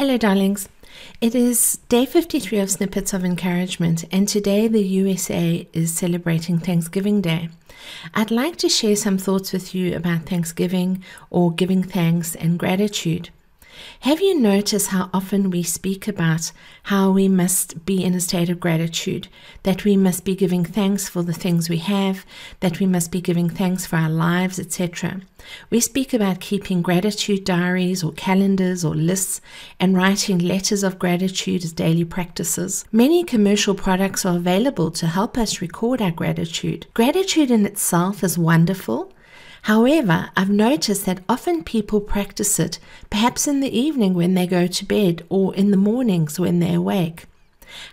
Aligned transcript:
Hello, 0.00 0.16
darlings. 0.16 0.66
It 1.20 1.34
is 1.34 1.78
day 1.90 2.06
53 2.06 2.58
of 2.60 2.70
Snippets 2.70 3.12
of 3.12 3.22
Encouragement, 3.22 4.06
and 4.10 4.26
today 4.26 4.66
the 4.66 4.82
USA 4.82 5.68
is 5.74 5.92
celebrating 5.92 6.58
Thanksgiving 6.58 7.20
Day. 7.20 7.50
I'd 8.14 8.30
like 8.30 8.56
to 8.56 8.70
share 8.70 8.96
some 8.96 9.18
thoughts 9.18 9.52
with 9.52 9.74
you 9.74 9.94
about 9.94 10.22
Thanksgiving 10.22 11.04
or 11.28 11.52
giving 11.52 11.82
thanks 11.82 12.34
and 12.34 12.58
gratitude. 12.58 13.28
Have 14.00 14.20
you 14.20 14.38
noticed 14.38 14.88
how 14.88 15.10
often 15.12 15.50
we 15.50 15.62
speak 15.62 16.08
about 16.08 16.52
how 16.84 17.10
we 17.10 17.28
must 17.28 17.84
be 17.84 18.02
in 18.02 18.14
a 18.14 18.20
state 18.20 18.48
of 18.48 18.60
gratitude, 18.60 19.28
that 19.62 19.84
we 19.84 19.96
must 19.96 20.24
be 20.24 20.34
giving 20.34 20.64
thanks 20.64 21.08
for 21.08 21.22
the 21.22 21.32
things 21.32 21.68
we 21.68 21.78
have, 21.78 22.24
that 22.60 22.80
we 22.80 22.86
must 22.86 23.10
be 23.12 23.20
giving 23.20 23.48
thanks 23.48 23.86
for 23.86 23.96
our 23.96 24.08
lives, 24.08 24.58
etc.? 24.58 25.20
We 25.70 25.80
speak 25.80 26.12
about 26.12 26.40
keeping 26.40 26.82
gratitude 26.82 27.44
diaries 27.44 28.04
or 28.04 28.12
calendars 28.12 28.84
or 28.84 28.94
lists 28.94 29.40
and 29.78 29.96
writing 29.96 30.38
letters 30.38 30.82
of 30.82 30.98
gratitude 30.98 31.64
as 31.64 31.72
daily 31.72 32.04
practices. 32.04 32.84
Many 32.92 33.24
commercial 33.24 33.74
products 33.74 34.24
are 34.24 34.36
available 34.36 34.90
to 34.92 35.06
help 35.06 35.38
us 35.38 35.60
record 35.60 36.02
our 36.02 36.10
gratitude. 36.10 36.86
Gratitude 36.94 37.50
in 37.50 37.66
itself 37.66 38.22
is 38.22 38.38
wonderful 38.38 39.12
However, 39.62 40.30
I've 40.36 40.50
noticed 40.50 41.06
that 41.06 41.22
often 41.28 41.64
people 41.64 42.00
practice 42.00 42.58
it, 42.58 42.78
perhaps 43.10 43.46
in 43.46 43.60
the 43.60 43.78
evening 43.78 44.14
when 44.14 44.34
they 44.34 44.46
go 44.46 44.66
to 44.66 44.84
bed 44.84 45.24
or 45.28 45.54
in 45.54 45.70
the 45.70 45.76
mornings 45.76 46.40
when 46.40 46.60
they 46.60 46.74
awake. 46.74 47.26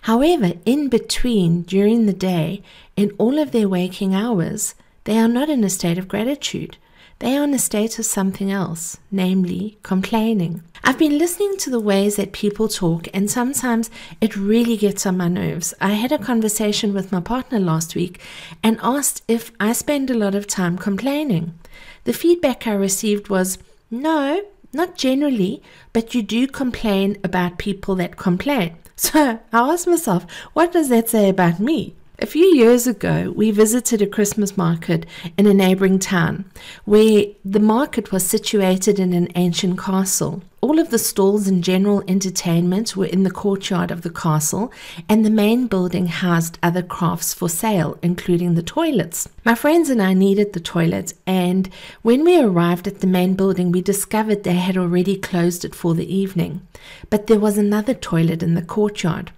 However, 0.02 0.53
in 0.66 0.90
between, 0.90 1.63
during 1.63 2.05
the 2.05 2.13
day, 2.13 2.62
in 2.95 3.12
all 3.17 3.38
of 3.38 3.52
their 3.52 3.70
waking 3.70 4.16
hours, 4.16 4.76
they 5.03 5.17
are 5.17 5.27
not 5.27 5.49
in 5.49 5.63
a 5.63 5.70
state 5.70 5.98
of 5.98 6.07
gratitude. 6.07 6.77
They 7.20 7.38
are 7.38 7.43
in 7.43 7.53
a 7.53 7.59
state 7.59 7.98
of 7.99 8.05
something 8.05 8.52
else, 8.52 8.98
namely 9.12 9.77
complaining. 9.84 10.63
I've 10.84 10.98
been 10.98 11.17
listening 11.17 11.58
to 11.58 11.70
the 11.70 11.80
ways 11.80 12.16
that 12.16 12.31
people 12.31 12.67
talk, 12.67 13.08
and 13.13 13.30
sometimes 13.30 13.90
it 14.22 14.35
really 14.35 14.77
gets 14.77 15.05
on 15.05 15.18
my 15.18 15.27
nerves. 15.27 15.73
I 15.81 15.93
had 15.93 16.12
a 16.12 16.18
conversation 16.18 16.93
with 16.93 17.12
my 17.12 17.20
partner 17.20 17.60
last 17.60 17.96
week 17.96 18.21
and 18.63 18.79
asked 18.82 19.24
if 19.27 19.52
I 19.60 19.74
spend 19.74 20.10
a 20.10 20.18
lot 20.18 20.35
of 20.35 20.48
time 20.48 20.77
complaining. 20.77 21.57
The 22.04 22.13
feedback 22.13 22.68
I 22.68 22.74
received 22.74 23.29
was 23.29 23.57
no, 23.90 24.43
not 24.74 24.96
generally, 24.96 25.62
but 25.93 26.13
you 26.13 26.21
do 26.21 26.48
complain 26.48 27.18
about 27.24 27.57
people 27.57 27.96
that 27.96 28.18
complain. 28.18 28.76
So 28.99 29.20
I 29.20 29.40
asked 29.54 29.85
myself, 29.85 30.26
what 30.54 30.71
does 30.71 30.90
that 30.90 31.07
say 31.07 31.30
about 31.30 31.59
me? 31.59 31.93
A 32.20 32.26
few 32.26 32.46
years 32.46 32.87
ago, 32.87 33.32
we 33.35 33.51
visited 33.51 34.01
a 34.01 34.07
Christmas 34.07 34.57
market 34.57 35.05
in 35.37 35.46
a 35.46 35.54
neighboring 35.54 35.99
town 35.99 36.46
where 36.84 37.26
the 37.46 37.59
market 37.59 38.12
was 38.12 38.26
situated 38.26 38.98
in 38.98 39.13
an 39.13 39.27
ancient 39.35 39.77
castle. 39.77 40.41
All 40.59 40.79
of 40.79 40.90
the 40.90 40.98
stalls 40.98 41.48
and 41.48 41.63
general 41.63 42.04
entertainment 42.07 42.98
were 42.98 43.05
in 43.05 43.21
the 43.21 43.29
courtyard 43.29 43.91
of 43.91 44.01
the 44.01 44.09
castle, 44.09 44.71
and 45.07 45.24
the 45.24 45.29
main 45.29 45.68
building 45.68 46.07
housed 46.07 46.57
other 46.63 46.82
crafts 46.82 47.35
for 47.35 47.49
sale, 47.49 47.99
including 48.01 48.55
the 48.55 48.63
toilets. 48.63 49.29
My 49.46 49.54
friends 49.54 49.91
and 49.91 50.02
I 50.02 50.15
needed 50.15 50.54
the 50.54 50.59
toilet, 50.59 51.13
and 51.27 51.70
when 52.02 52.24
we 52.24 52.41
arrived 52.41 52.87
at 52.87 53.02
the 53.02 53.05
main 53.05 53.35
building, 53.35 53.71
we 53.71 53.84
discovered 53.84 54.43
they 54.43 54.54
had 54.54 54.76
already 54.76 55.18
closed 55.18 55.63
it 55.63 55.76
for 55.76 55.93
the 55.93 56.12
evening. 56.12 56.68
But 57.12 57.27
there 57.27 57.40
was 57.40 57.59
another 57.59 57.93
toilet 57.93 58.41
in 58.41 58.55
the 58.55 58.63
courtyard. 58.63 59.31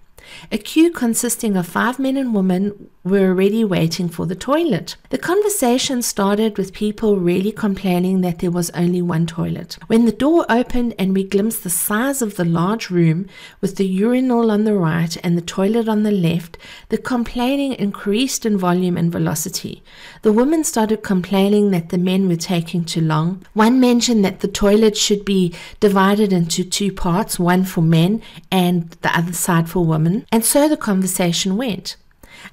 A 0.52 0.58
queue 0.58 0.90
consisting 0.90 1.56
of 1.56 1.66
five 1.66 1.98
men 1.98 2.16
and 2.16 2.34
women 2.34 2.90
were 3.02 3.28
already 3.28 3.64
waiting 3.64 4.08
for 4.08 4.26
the 4.26 4.34
toilet. 4.34 4.96
The 5.08 5.16
conversation 5.16 6.02
started 6.02 6.58
with 6.58 6.74
people 6.74 7.16
really 7.16 7.50
complaining 7.50 8.20
that 8.20 8.40
there 8.40 8.50
was 8.50 8.70
only 8.70 9.00
one 9.00 9.26
toilet. 9.26 9.78
When 9.86 10.04
the 10.04 10.12
door 10.12 10.44
opened 10.50 10.94
and 10.98 11.14
we 11.14 11.24
glimpsed 11.24 11.62
the 11.64 11.70
size 11.70 12.20
of 12.20 12.36
the 12.36 12.44
large 12.44 12.90
room 12.90 13.26
with 13.62 13.76
the 13.76 13.86
urinal 13.86 14.50
on 14.50 14.64
the 14.64 14.74
right 14.74 15.16
and 15.24 15.36
the 15.36 15.42
toilet 15.56 15.88
on 15.88 16.02
the 16.02 16.10
left, 16.10 16.58
the 16.90 16.98
complaining 16.98 17.72
increased 17.72 18.44
in 18.44 18.58
volume 18.58 18.98
and 18.98 19.10
velocity. 19.10 19.82
The 20.20 20.32
women 20.32 20.62
started 20.62 21.02
complaining 21.02 21.70
that 21.70 21.88
the 21.88 21.98
men 21.98 22.28
were 22.28 22.36
taking 22.36 22.84
too 22.84 23.00
long. 23.00 23.46
One 23.54 23.80
mentioned 23.80 24.24
that 24.26 24.40
the 24.40 24.48
toilet 24.48 24.96
should 24.96 25.24
be 25.24 25.54
divided 25.80 26.34
into 26.34 26.64
two 26.64 26.92
parts, 26.92 27.38
one 27.38 27.64
for 27.64 27.80
men 27.80 28.20
and 28.52 28.90
the 29.00 29.16
other 29.16 29.32
side 29.32 29.70
for 29.70 29.86
women. 29.86 30.09
And 30.32 30.44
so 30.44 30.68
the 30.68 30.76
conversation 30.76 31.56
went. 31.56 31.96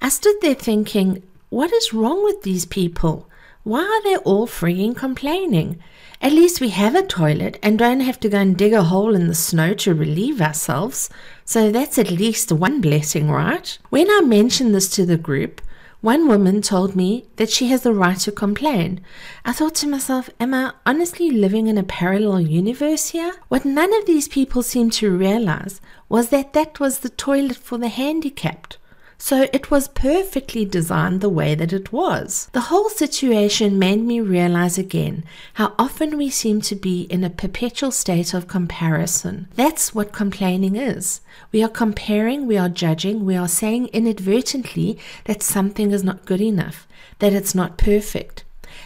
I 0.01 0.09
stood 0.09 0.35
there 0.41 0.55
thinking, 0.55 1.23
what 1.49 1.71
is 1.71 1.93
wrong 1.93 2.23
with 2.23 2.43
these 2.43 2.65
people? 2.65 3.27
Why 3.63 3.81
are 3.81 4.03
they 4.03 4.17
all 4.23 4.47
freaking 4.47 4.95
complaining? 4.95 5.79
At 6.21 6.31
least 6.31 6.61
we 6.61 6.69
have 6.69 6.95
a 6.95 7.05
toilet 7.05 7.59
and 7.61 7.77
don't 7.77 7.99
have 7.99 8.19
to 8.21 8.29
go 8.29 8.39
and 8.39 8.57
dig 8.57 8.73
a 8.73 8.83
hole 8.83 9.13
in 9.13 9.27
the 9.27 9.35
snow 9.35 9.73
to 9.75 9.93
relieve 9.93 10.41
ourselves. 10.41 11.09
So 11.45 11.71
that's 11.71 11.97
at 11.97 12.09
least 12.09 12.51
one 12.51 12.81
blessing, 12.81 13.29
right? 13.29 13.77
When 13.89 14.09
I 14.09 14.21
mentioned 14.21 14.73
this 14.73 14.89
to 14.91 15.05
the 15.05 15.17
group, 15.17 15.61
one 16.01 16.27
woman 16.27 16.61
told 16.61 16.95
me 16.95 17.25
that 17.37 17.49
she 17.49 17.69
has 17.69 17.81
the 17.81 17.93
right 17.93 18.19
to 18.19 18.31
complain. 18.31 19.01
I 19.43 19.51
thought 19.51 19.73
to 19.75 19.87
myself, 19.87 20.29
am 20.39 20.53
I 20.53 20.73
honestly 20.85 21.31
living 21.31 21.67
in 21.67 21.77
a 21.77 21.83
parallel 21.83 22.41
universe 22.41 23.09
here? 23.09 23.33
What 23.47 23.65
none 23.65 23.93
of 23.95 24.05
these 24.05 24.27
people 24.27 24.61
seemed 24.61 24.93
to 24.93 25.17
realize 25.17 25.81
was 26.07 26.29
that 26.29 26.53
that 26.53 26.79
was 26.79 26.99
the 26.99 27.09
toilet 27.09 27.57
for 27.57 27.77
the 27.79 27.89
handicapped. 27.89 28.77
So 29.19 29.49
it 29.51 29.71
was 29.71 29.87
perfectly 29.87 30.63
designed 30.63 31.21
the 31.21 31.29
way 31.29 31.55
that 31.55 31.73
it 31.73 31.91
was. 31.91 32.49
The 32.53 32.69
whole 32.69 32.89
situation 32.89 33.79
made 33.79 34.01
me 34.01 34.19
realize 34.19 34.77
again 34.77 35.23
how 35.55 35.73
often 35.79 36.17
we 36.17 36.29
seem 36.29 36.61
to 36.61 36.75
be 36.75 37.01
in 37.03 37.23
a 37.23 37.29
perpetual 37.29 37.91
state 37.91 38.33
of 38.33 38.47
comparison. 38.47 39.47
That's 39.55 39.93
what 39.93 40.13
complaining 40.13 40.75
is. 40.75 41.21
We 41.51 41.63
are 41.63 41.69
comparing, 41.69 42.45
we 42.45 42.57
are 42.57 42.69
judging, 42.69 43.25
we 43.25 43.35
are 43.35 43.47
saying 43.47 43.87
inadvertently 43.87 44.99
that 45.25 45.41
something 45.41 45.91
is 45.91 46.03
not 46.03 46.25
good 46.25 46.41
enough, 46.41 46.87
that 47.19 47.33
it's 47.33 47.55
not 47.55 47.77
perfect. 47.77 48.43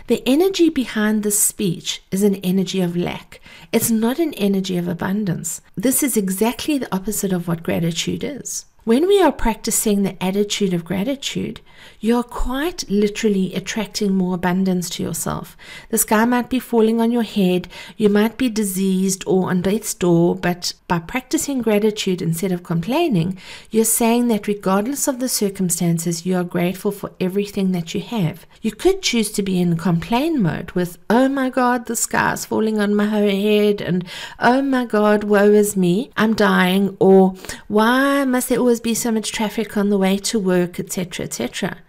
The 0.07 0.23
energy 0.25 0.69
behind 0.69 1.23
this 1.23 1.41
speech 1.41 2.01
is 2.11 2.23
an 2.23 2.35
energy 2.35 2.81
of 2.81 2.95
lack. 2.95 3.41
It's 3.71 3.91
not 3.91 4.19
an 4.19 4.33
energy 4.35 4.77
of 4.77 4.87
abundance. 4.87 5.61
This 5.75 6.01
is 6.03 6.15
exactly 6.15 6.77
the 6.77 6.93
opposite 6.95 7.33
of 7.33 7.47
what 7.47 7.63
gratitude 7.63 8.23
is. 8.23 8.65
When 8.83 9.07
we 9.07 9.21
are 9.21 9.31
practicing 9.31 10.01
the 10.01 10.21
attitude 10.23 10.73
of 10.73 10.83
gratitude, 10.83 11.61
you're 11.99 12.23
quite 12.23 12.83
literally 12.89 13.53
attracting 13.53 14.13
more 14.13 14.33
abundance 14.33 14.89
to 14.91 15.03
yourself. 15.03 15.55
The 15.89 15.99
sky 15.99 16.25
might 16.25 16.49
be 16.49 16.59
falling 16.59 16.99
on 16.99 17.11
your 17.11 17.23
head, 17.23 17.67
you 17.95 18.09
might 18.09 18.37
be 18.37 18.49
diseased 18.49 19.23
or 19.27 19.49
on 19.49 19.61
death's 19.61 19.93
door, 19.93 20.35
but 20.35 20.73
by 20.87 20.97
practicing 20.97 21.61
gratitude 21.61 22.21
instead 22.21 22.51
of 22.51 22.63
complaining, 22.63 23.37
you're 23.69 23.85
saying 23.85 24.29
that 24.29 24.47
regardless 24.47 25.07
of 25.07 25.19
the 25.19 25.29
circumstances, 25.29 26.25
you 26.25 26.35
are 26.35 26.43
grateful 26.43 26.91
for 26.91 27.11
everything 27.19 27.71
that 27.73 27.93
you 27.93 28.01
have. 28.01 28.45
You 28.61 28.71
could 28.71 29.01
choose 29.01 29.31
to 29.33 29.43
be 29.43 29.59
in 29.61 29.77
complain 29.77 30.41
mode 30.41 30.71
with, 30.71 30.97
oh 31.09 31.29
my 31.29 31.49
God, 31.49 31.85
the 31.85 31.95
sky 31.95 32.33
is 32.33 32.45
falling 32.45 32.79
on 32.79 32.95
my 32.95 33.05
head, 33.05 33.81
and 33.81 34.07
oh 34.39 34.61
my 34.61 34.85
God, 34.85 35.23
woe 35.23 35.51
is 35.51 35.77
me, 35.77 36.11
I'm 36.17 36.33
dying, 36.33 36.97
or 36.99 37.35
why 37.67 38.25
must 38.25 38.51
it 38.51 38.61
there 38.61 38.70
always 38.71 38.79
be 38.79 38.93
so 38.93 39.11
much 39.11 39.33
traffic 39.33 39.75
on 39.75 39.89
the 39.89 39.97
way 39.97 40.17
to 40.17 40.39
work, 40.39 40.79
etc., 40.79 41.25
etc. 41.25 41.79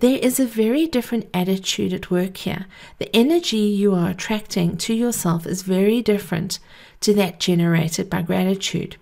There 0.00 0.18
is 0.18 0.38
a 0.38 0.44
very 0.44 0.86
different 0.86 1.30
attitude 1.32 1.94
at 1.94 2.10
work 2.10 2.36
here. 2.36 2.66
The 2.98 3.08
energy 3.16 3.56
you 3.56 3.94
are 3.94 4.10
attracting 4.10 4.76
to 4.84 4.92
yourself 4.92 5.46
is 5.46 5.62
very 5.62 6.02
different 6.02 6.58
to 7.00 7.14
that 7.14 7.40
generated 7.40 8.10
by 8.10 8.20
gratitude. 8.20 8.96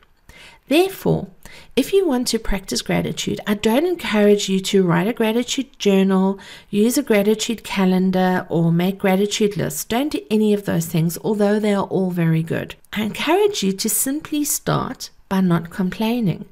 Therefore, 0.69 1.27
if 1.75 1.93
you 1.93 2.07
want 2.07 2.29
to 2.29 2.39
practice 2.39 2.83
gratitude, 2.83 3.41
I 3.49 3.55
don't 3.55 3.85
encourage 3.85 4.49
you 4.49 4.61
to 4.61 4.85
write 4.85 5.09
a 5.09 5.13
gratitude 5.13 5.77
journal, 5.81 6.39
use 6.71 6.97
a 6.97 7.03
gratitude 7.03 7.65
calendar, 7.65 8.47
or 8.49 8.71
make 8.71 8.99
gratitude 8.99 9.57
lists. 9.57 9.85
Don't 9.85 10.13
do 10.13 10.21
any 10.31 10.55
of 10.55 10.67
those 10.67 10.87
things, 10.87 11.19
although 11.25 11.59
they 11.59 11.75
are 11.75 11.87
all 11.87 12.13
very 12.13 12.45
good. 12.45 12.77
I 12.93 13.03
encourage 13.03 13.65
you 13.65 13.73
to 13.73 13.89
simply 13.89 14.45
start 14.45 15.11
by 15.29 15.41
not 15.41 15.71
complaining. 15.71 16.45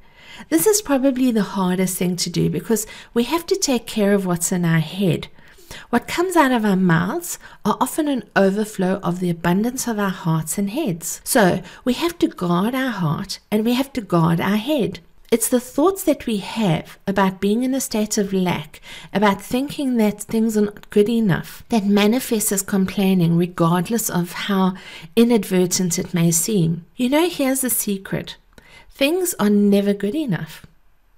This 0.48 0.66
is 0.66 0.82
probably 0.82 1.30
the 1.30 1.42
hardest 1.42 1.96
thing 1.96 2.16
to 2.16 2.30
do 2.30 2.50
because 2.50 2.86
we 3.14 3.24
have 3.24 3.46
to 3.46 3.56
take 3.56 3.86
care 3.86 4.14
of 4.14 4.26
what's 4.26 4.52
in 4.52 4.64
our 4.64 4.80
head. 4.80 5.28
What 5.90 6.08
comes 6.08 6.36
out 6.36 6.52
of 6.52 6.64
our 6.64 6.76
mouths 6.76 7.38
are 7.64 7.76
often 7.80 8.08
an 8.08 8.24
overflow 8.34 8.98
of 9.02 9.20
the 9.20 9.30
abundance 9.30 9.86
of 9.86 9.98
our 9.98 10.10
hearts 10.10 10.58
and 10.58 10.70
heads. 10.70 11.20
So 11.24 11.62
we 11.84 11.92
have 11.94 12.18
to 12.18 12.28
guard 12.28 12.74
our 12.74 12.90
heart 12.90 13.38
and 13.50 13.64
we 13.64 13.74
have 13.74 13.92
to 13.94 14.00
guard 14.00 14.40
our 14.40 14.56
head. 14.56 15.00
It's 15.30 15.48
the 15.48 15.60
thoughts 15.60 16.02
that 16.04 16.26
we 16.26 16.38
have 16.38 16.98
about 17.06 17.40
being 17.40 17.62
in 17.62 17.72
a 17.72 17.80
state 17.80 18.18
of 18.18 18.32
lack, 18.32 18.80
about 19.12 19.40
thinking 19.40 19.96
that 19.98 20.22
things 20.22 20.56
are 20.56 20.62
not 20.62 20.90
good 20.90 21.08
enough, 21.08 21.62
that 21.68 21.86
manifests 21.86 22.50
as 22.50 22.62
complaining, 22.62 23.36
regardless 23.36 24.10
of 24.10 24.32
how 24.32 24.74
inadvertent 25.14 26.00
it 26.00 26.12
may 26.12 26.32
seem. 26.32 26.84
You 26.96 27.10
know, 27.10 27.28
here's 27.28 27.60
the 27.60 27.70
secret 27.70 28.38
Things 29.00 29.34
are 29.40 29.48
never 29.48 29.94
good 29.94 30.14
enough. 30.14 30.66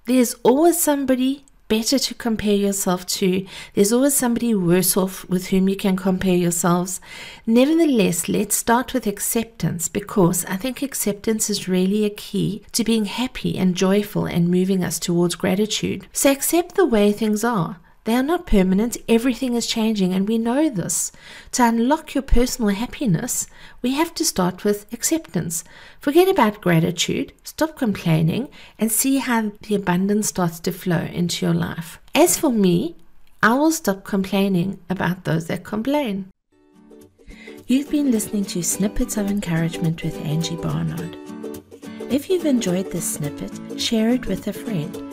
There's 0.05 0.35
always 0.35 0.79
somebody 0.79 1.43
better 1.67 1.99
to 1.99 2.13
compare 2.13 2.55
yourself 2.55 3.05
to. 3.07 3.45
There's 3.73 3.91
always 3.91 4.13
somebody 4.13 4.55
worse 4.55 4.95
off 4.95 5.27
with 5.27 5.47
whom 5.47 5.67
you 5.67 5.75
can 5.75 5.97
compare 5.97 6.37
yourselves. 6.37 7.01
Nevertheless, 7.45 8.29
let's 8.29 8.55
start 8.55 8.93
with 8.93 9.05
acceptance 9.05 9.89
because 9.89 10.45
I 10.45 10.55
think 10.55 10.81
acceptance 10.81 11.49
is 11.49 11.67
really 11.67 12.05
a 12.05 12.09
key 12.09 12.63
to 12.71 12.85
being 12.85 13.03
happy 13.03 13.57
and 13.57 13.75
joyful 13.75 14.27
and 14.27 14.47
moving 14.47 14.81
us 14.81 14.97
towards 14.97 15.35
gratitude. 15.35 16.07
So 16.13 16.31
accept 16.31 16.75
the 16.75 16.85
way 16.85 17.11
things 17.11 17.43
are. 17.43 17.81
They 18.05 18.15
are 18.15 18.23
not 18.23 18.47
permanent, 18.47 18.97
everything 19.07 19.53
is 19.53 19.65
changing, 19.65 20.13
and 20.13 20.27
we 20.27 20.37
know 20.37 20.69
this. 20.69 21.13
To 21.53 21.65
unlock 21.65 22.13
your 22.13 22.21
personal 22.21 22.75
happiness, 22.75 23.47
we 23.81 23.91
have 23.91 24.13
to 24.15 24.25
start 24.25 24.65
with 24.65 24.91
acceptance. 24.91 25.63
Forget 26.01 26.27
about 26.27 26.59
gratitude, 26.59 27.31
stop 27.45 27.77
complaining, 27.77 28.49
and 28.77 28.91
see 28.91 29.19
how 29.19 29.53
the 29.61 29.75
abundance 29.75 30.27
starts 30.27 30.59
to 30.61 30.73
flow 30.73 31.07
into 31.13 31.45
your 31.45 31.55
life. 31.55 31.99
As 32.13 32.37
for 32.37 32.51
me, 32.51 32.97
I 33.41 33.53
will 33.53 33.71
stop 33.71 34.03
complaining 34.03 34.79
about 34.89 35.23
those 35.23 35.47
that 35.47 35.63
complain. 35.63 36.29
You've 37.67 37.89
been 37.89 38.11
listening 38.11 38.43
to 38.45 38.61
Snippets 38.63 39.15
of 39.15 39.31
Encouragement 39.31 40.03
with 40.03 40.19
Angie 40.25 40.57
Barnard. 40.57 41.17
If 42.09 42.29
you've 42.29 42.45
enjoyed 42.45 42.91
this 42.91 43.13
snippet, 43.13 43.79
share 43.79 44.09
it 44.09 44.25
with 44.25 44.47
a 44.47 44.53
friend. 44.53 45.12